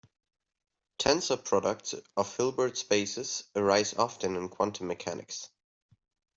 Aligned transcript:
Tensor 0.97 1.45
products 1.45 1.93
of 2.17 2.35
Hilbert 2.35 2.75
spaces 2.75 3.43
arise 3.55 3.93
often 3.93 4.35
in 4.35 4.49
quantum 4.49 4.87
mechanics. 4.87 5.49